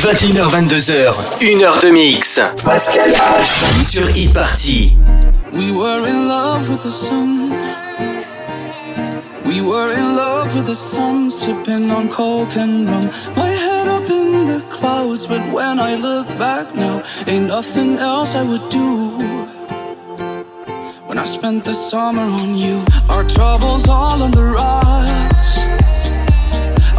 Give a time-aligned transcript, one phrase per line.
[0.00, 2.40] 21h22h, 1 heure de mix.
[2.62, 4.96] Pascal H sur Hit Party.
[5.52, 7.50] We were in love with the sun.
[9.46, 13.10] We were in love with the sun, sipping on coke and rum.
[13.36, 18.34] My head up in the clouds, but when I look back now, ain't nothing else
[18.36, 19.10] I would do.
[21.06, 25.25] When I spent the summer on you, our troubles all on the rocks.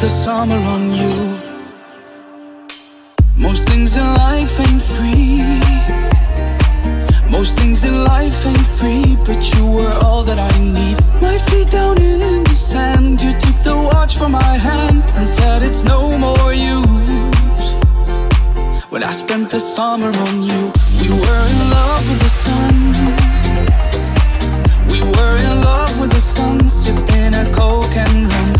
[0.00, 1.36] The summer on you.
[3.36, 5.42] Most things in life ain't free.
[7.30, 10.96] Most things in life ain't free, but you were all that I need.
[11.20, 15.62] My feet down in the sand, you took the watch from my hand and said
[15.62, 17.66] it's no more use.
[18.88, 22.74] When I spent the summer on you, we were in love with the sun.
[24.92, 28.59] We were in love with the sun, sipping a coke and rum.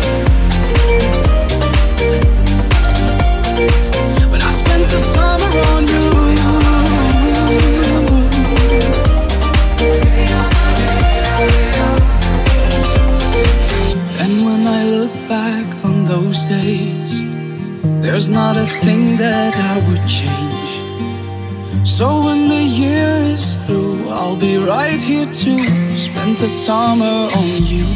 [18.21, 21.87] There's not a thing that I would change.
[21.87, 25.57] So when the year is through, I'll be right here to
[25.97, 27.87] spend the summer on you.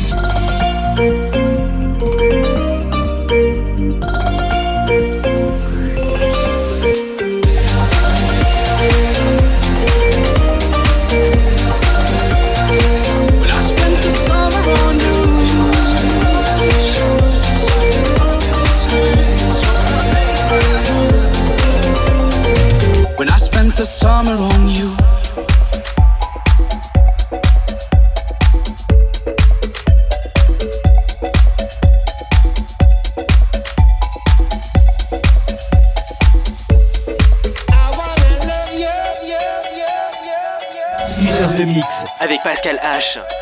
[42.65, 43.34] Pascal H.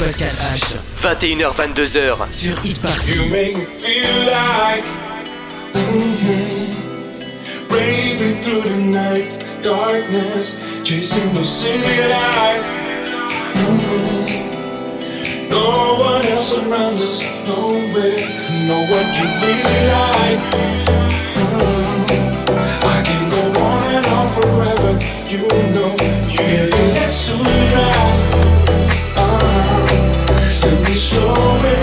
[0.00, 0.76] Pascal H.
[1.02, 3.12] 21h22h sur Hit Party.
[3.16, 4.82] You make me feel like
[5.74, 6.72] mm-hmm,
[7.70, 9.28] raving through the night,
[9.62, 12.64] darkness, chasing the city light.
[13.52, 14.24] Mm-hmm.
[15.50, 18.24] No one else around us, nowhere,
[18.66, 20.40] know what you really like.
[21.36, 22.56] Mm-hmm.
[22.88, 24.96] I can go on and on forever,
[25.28, 25.92] you know,
[26.26, 28.30] you get it, let's do it right.
[30.92, 31.32] Show
[31.62, 31.79] me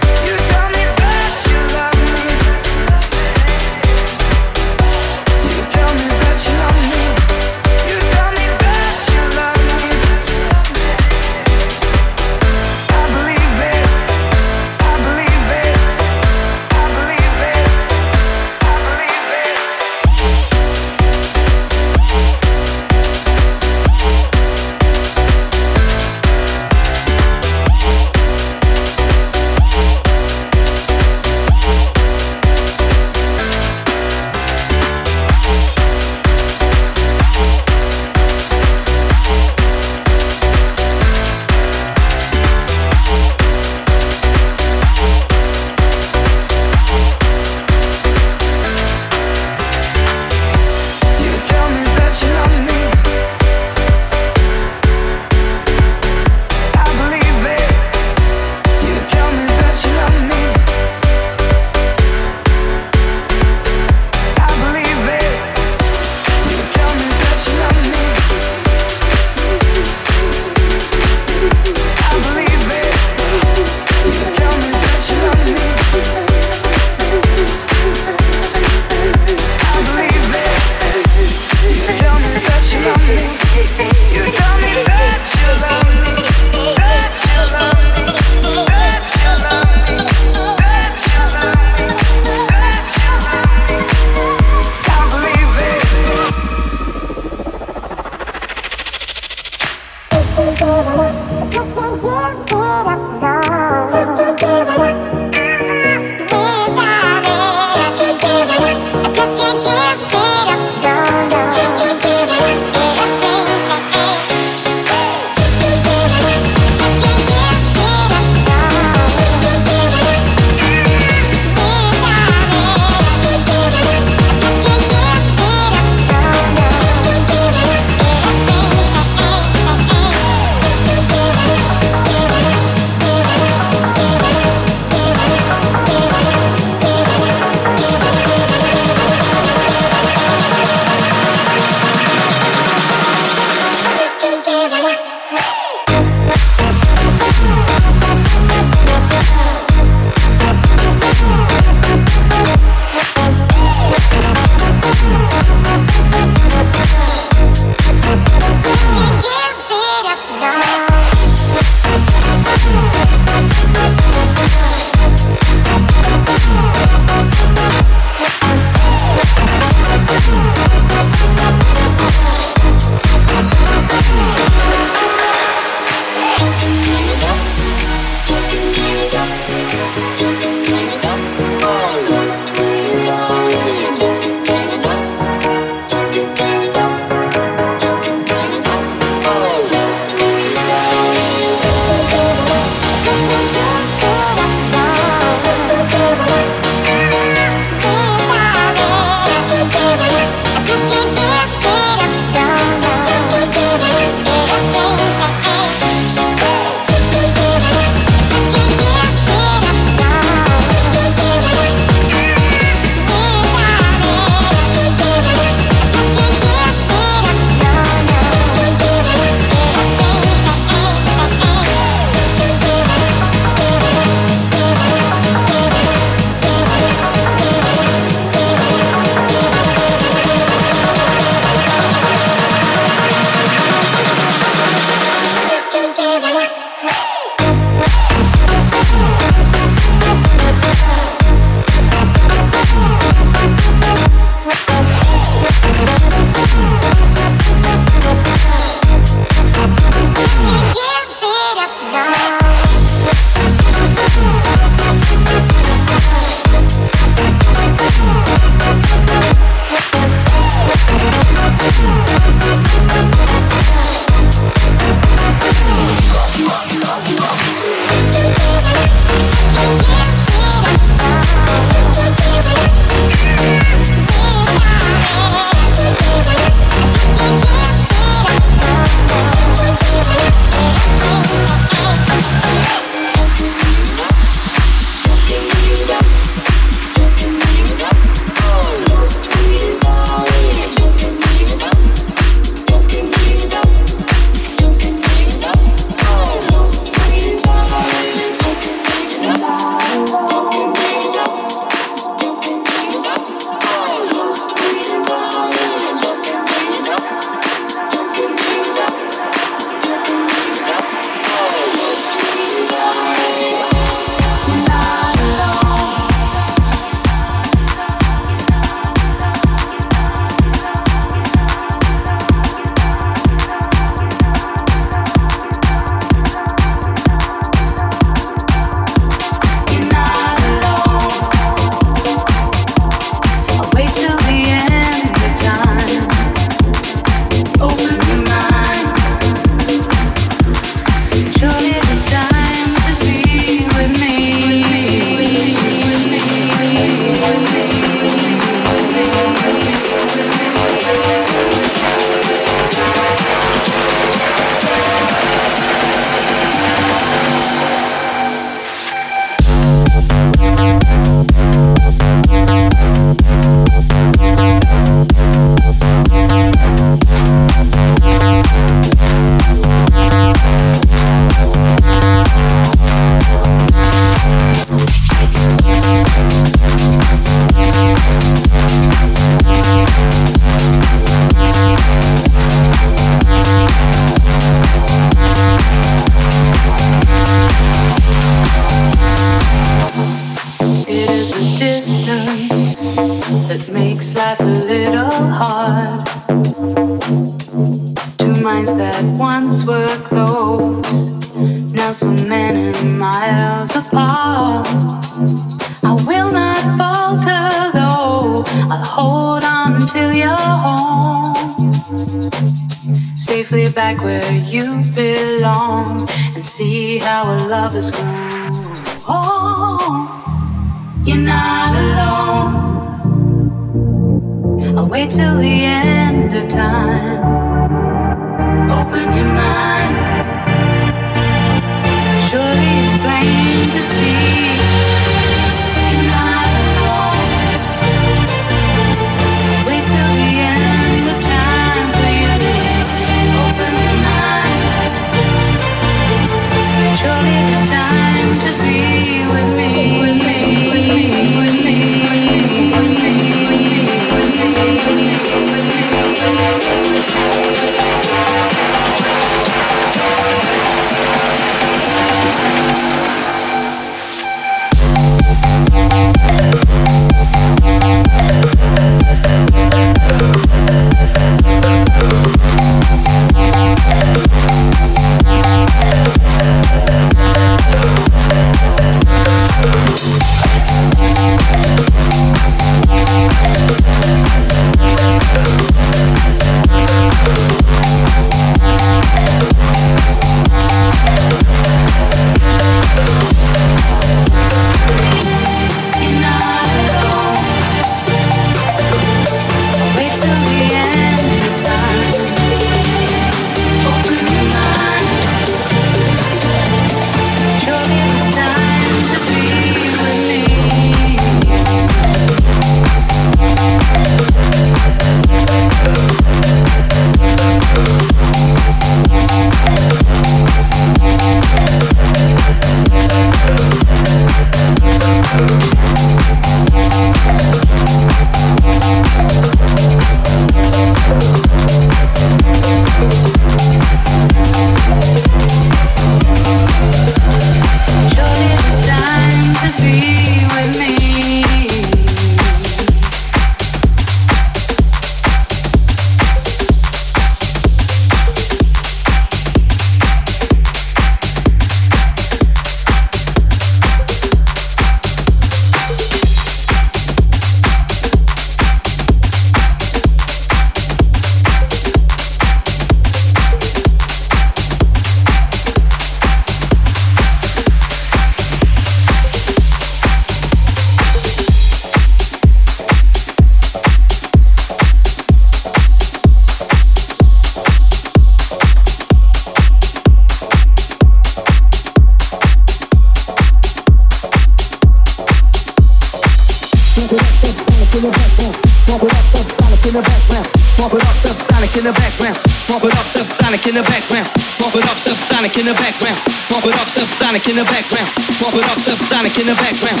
[595.44, 596.18] Sonic in the background.
[596.50, 598.10] Bump it up, subsonic in the background.
[598.40, 600.00] Bump it up, subsonic in the background.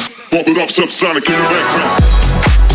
[1.26, 2.73] Heures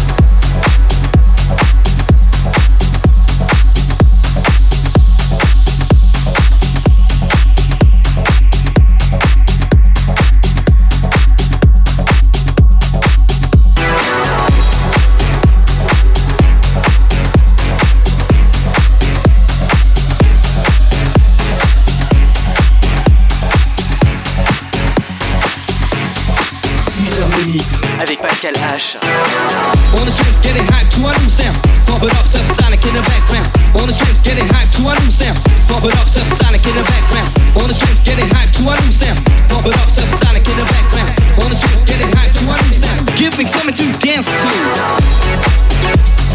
[28.80, 28.96] H.
[28.96, 31.52] On the street, getting hyped to a new sound.
[31.84, 33.52] Bump it up, subsonic in the background.
[33.76, 35.36] On the street, getting hyped to a new sound.
[35.68, 37.28] Bump it up, subsonic in the background.
[37.60, 39.20] On the street, getting hyped to a new sound.
[39.52, 41.12] Bump it up, subsonic in the background.
[41.44, 43.04] On the street, getting hyped to a new sound.
[43.20, 46.29] Give me something to dance to.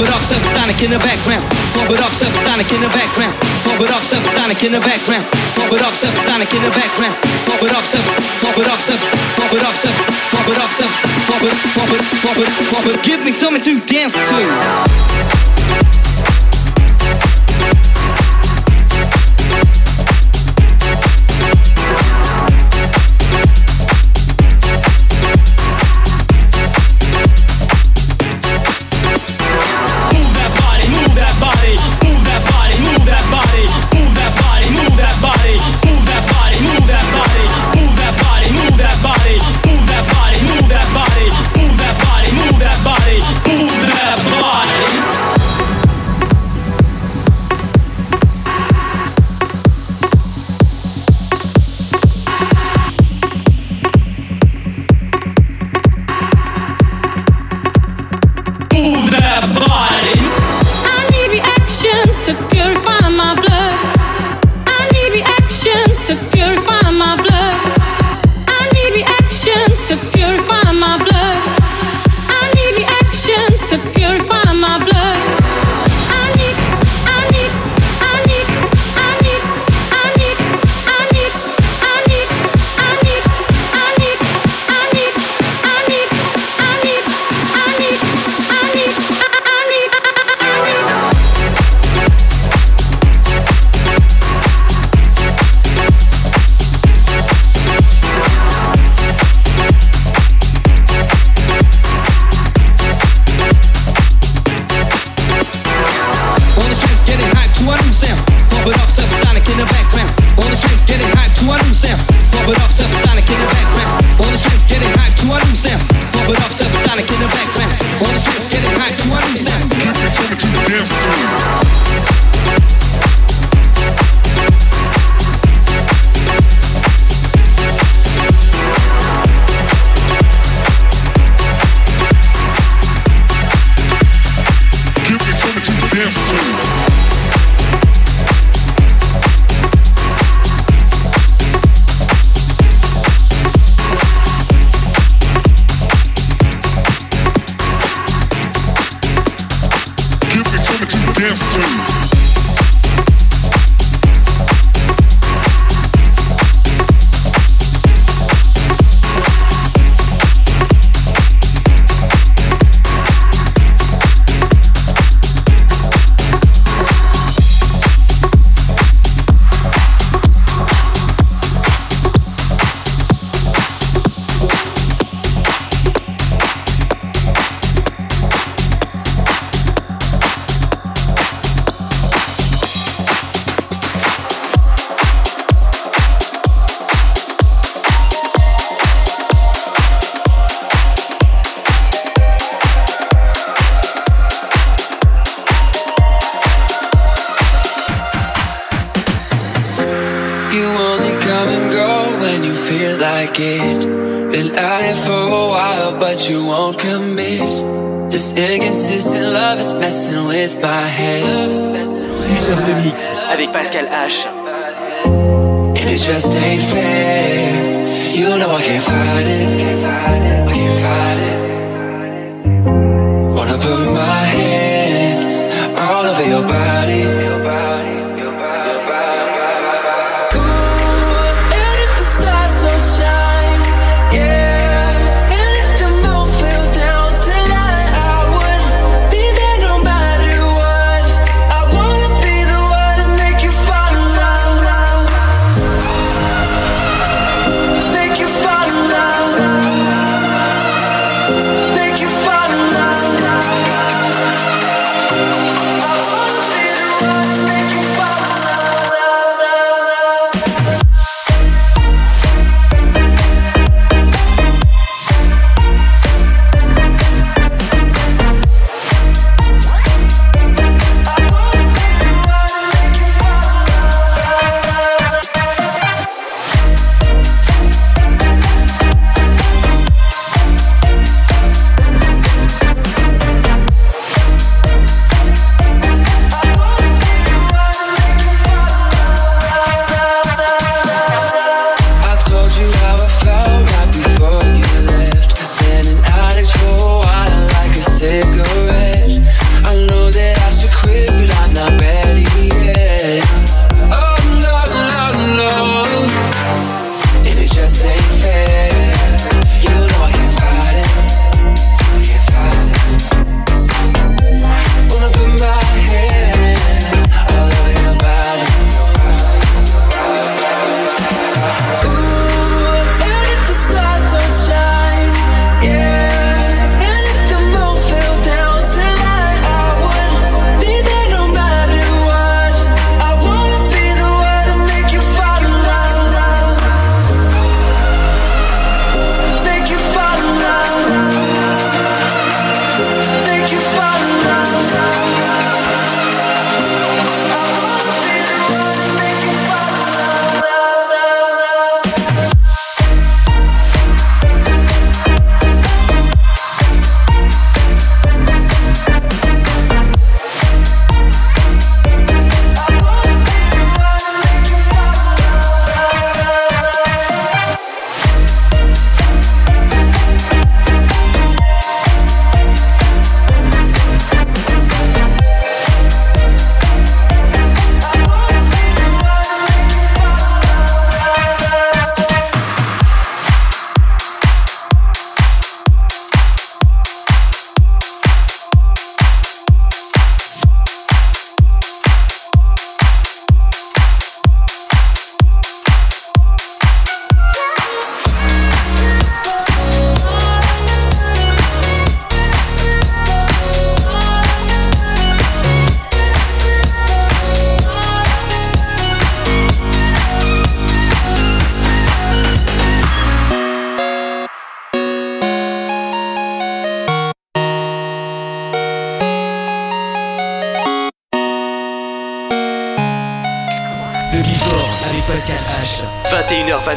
[0.00, 1.44] Pump it up, subsonic in the background.
[1.76, 3.36] Pump it up, subsonic in the background.
[3.68, 5.28] Pump it up, subsonic in the background.
[5.52, 7.12] Pump it up, subsonic in the background.
[7.44, 8.00] Pump it up, sub,
[8.40, 8.96] pump it up, sub,
[9.36, 9.92] pump it up, sub,
[10.32, 10.88] pump it up, sub,
[11.28, 13.02] pump it, pump it, pump it, pump it.
[13.04, 16.09] Give me something to dance to.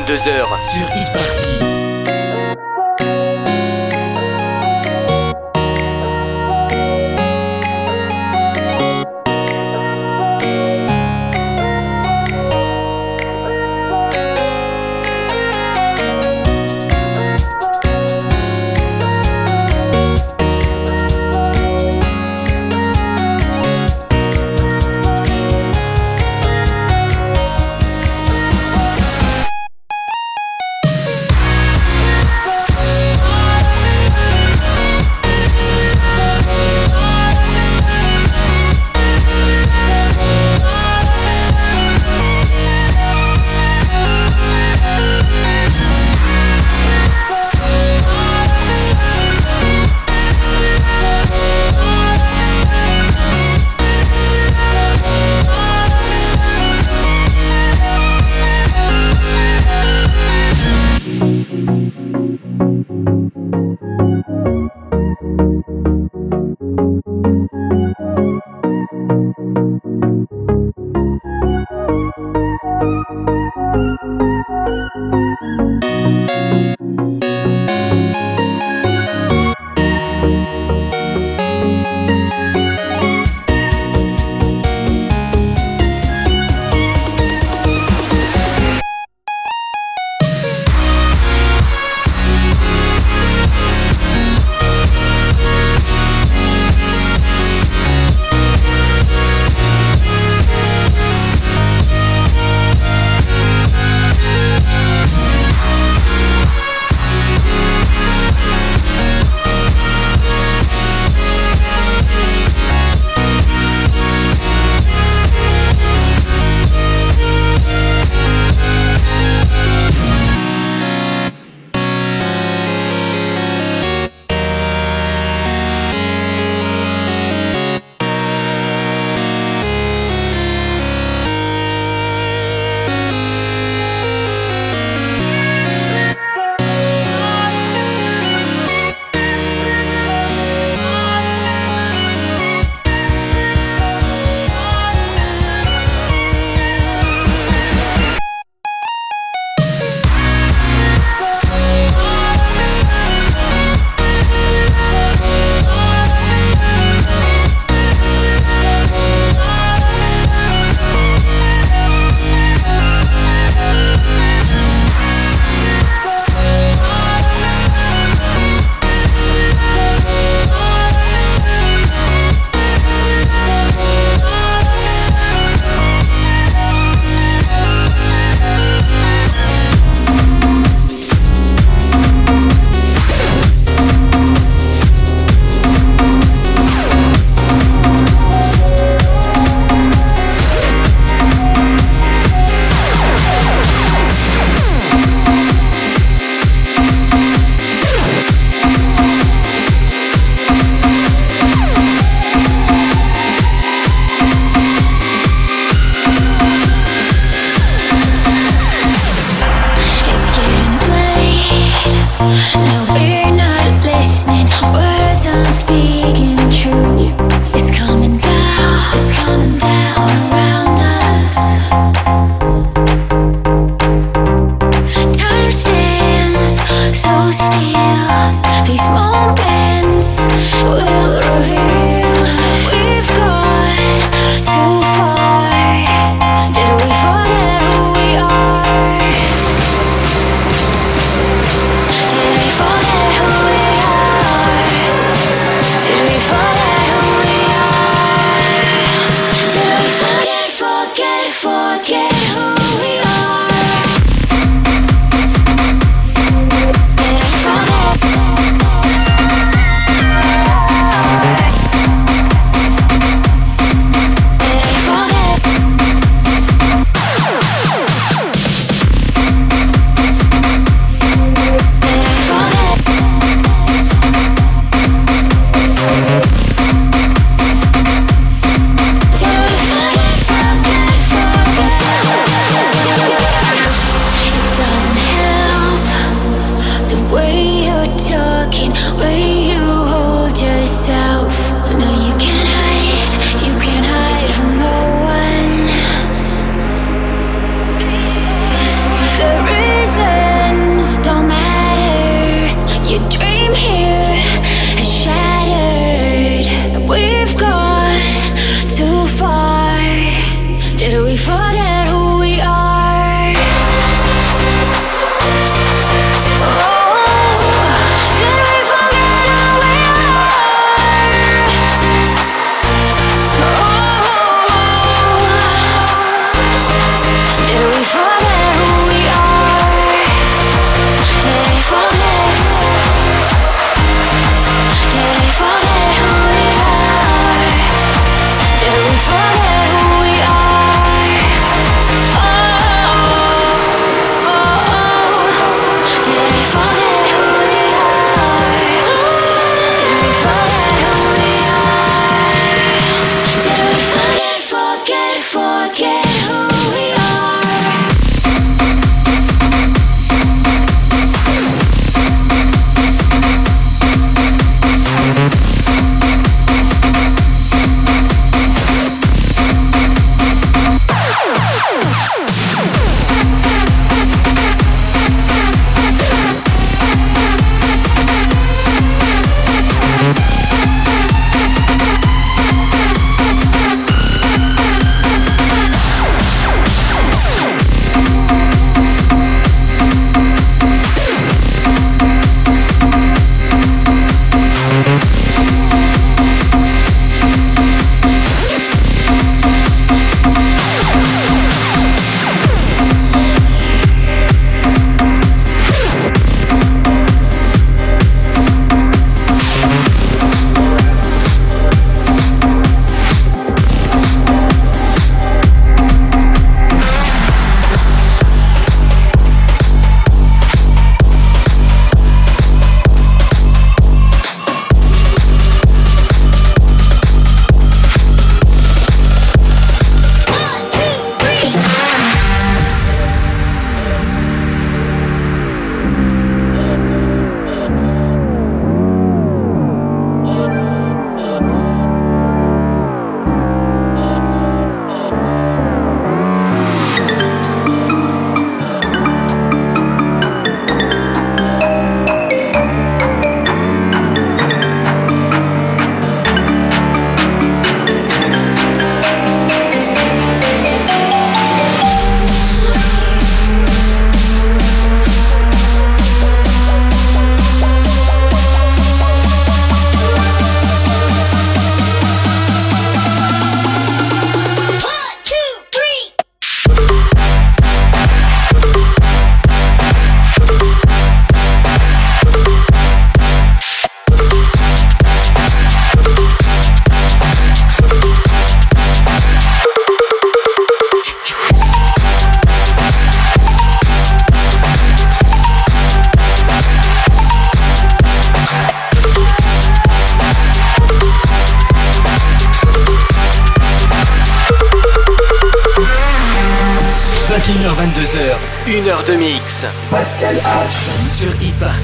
[0.05, 0.52] 22h.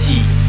[0.09, 0.48] Hit